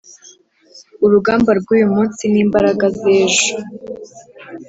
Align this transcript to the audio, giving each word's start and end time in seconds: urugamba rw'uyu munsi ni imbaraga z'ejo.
urugamba 1.05 1.49
rw'uyu 1.59 1.87
munsi 1.93 2.21
ni 2.31 2.39
imbaraga 2.45 2.85
z'ejo. 2.99 3.51